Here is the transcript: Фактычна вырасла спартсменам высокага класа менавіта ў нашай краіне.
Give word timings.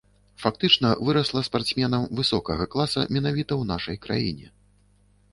Фактычна 0.43 0.91
вырасла 1.09 1.41
спартсменам 1.47 2.07
высокага 2.19 2.67
класа 2.75 3.03
менавіта 3.17 3.53
ў 3.57 3.63
нашай 3.73 3.99
краіне. 4.07 4.47